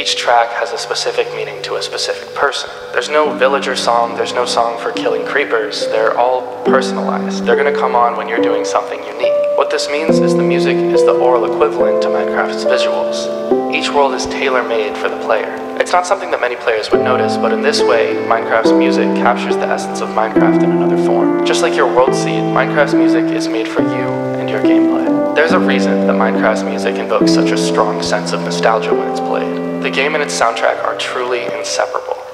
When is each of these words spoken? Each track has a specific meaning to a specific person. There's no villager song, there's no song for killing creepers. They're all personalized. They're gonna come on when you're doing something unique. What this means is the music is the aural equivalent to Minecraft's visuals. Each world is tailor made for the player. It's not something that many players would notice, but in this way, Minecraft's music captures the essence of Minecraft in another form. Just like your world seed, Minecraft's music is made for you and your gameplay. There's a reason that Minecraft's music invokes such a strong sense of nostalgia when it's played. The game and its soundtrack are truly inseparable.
Each 0.00 0.16
track 0.16 0.50
has 0.52 0.72
a 0.72 0.78
specific 0.78 1.32
meaning 1.34 1.62
to 1.62 1.76
a 1.76 1.82
specific 1.82 2.34
person. 2.34 2.70
There's 2.92 3.10
no 3.10 3.36
villager 3.36 3.76
song, 3.76 4.16
there's 4.16 4.32
no 4.32 4.46
song 4.46 4.80
for 4.80 4.92
killing 4.92 5.26
creepers. 5.26 5.86
They're 5.88 6.16
all 6.18 6.64
personalized. 6.64 7.44
They're 7.44 7.54
gonna 7.54 7.76
come 7.76 7.94
on 7.94 8.16
when 8.16 8.26
you're 8.26 8.40
doing 8.40 8.64
something 8.64 8.98
unique. 9.04 9.36
What 9.56 9.70
this 9.70 9.88
means 9.90 10.18
is 10.18 10.34
the 10.34 10.42
music 10.42 10.76
is 10.76 11.04
the 11.04 11.12
aural 11.12 11.44
equivalent 11.44 12.02
to 12.02 12.08
Minecraft's 12.08 12.64
visuals. 12.64 13.74
Each 13.74 13.90
world 13.90 14.14
is 14.14 14.24
tailor 14.26 14.66
made 14.66 14.96
for 14.96 15.08
the 15.08 15.18
player. 15.18 15.69
It's 15.80 15.92
not 15.92 16.06
something 16.06 16.30
that 16.30 16.42
many 16.42 16.56
players 16.56 16.90
would 16.90 17.00
notice, 17.00 17.38
but 17.38 17.54
in 17.54 17.62
this 17.62 17.80
way, 17.80 18.12
Minecraft's 18.28 18.70
music 18.70 19.06
captures 19.16 19.56
the 19.56 19.64
essence 19.64 20.02
of 20.02 20.10
Minecraft 20.10 20.62
in 20.62 20.72
another 20.72 20.98
form. 21.06 21.46
Just 21.46 21.62
like 21.62 21.74
your 21.74 21.86
world 21.86 22.14
seed, 22.14 22.42
Minecraft's 22.42 22.92
music 22.92 23.24
is 23.24 23.48
made 23.48 23.66
for 23.66 23.80
you 23.80 24.06
and 24.36 24.50
your 24.50 24.60
gameplay. 24.60 25.34
There's 25.34 25.52
a 25.52 25.58
reason 25.58 26.06
that 26.06 26.16
Minecraft's 26.16 26.64
music 26.64 26.96
invokes 26.96 27.32
such 27.32 27.50
a 27.50 27.56
strong 27.56 28.02
sense 28.02 28.32
of 28.32 28.42
nostalgia 28.42 28.92
when 28.92 29.10
it's 29.10 29.20
played. 29.20 29.82
The 29.82 29.90
game 29.90 30.12
and 30.12 30.22
its 30.22 30.38
soundtrack 30.38 30.84
are 30.84 30.98
truly 30.98 31.44
inseparable. 31.44 32.29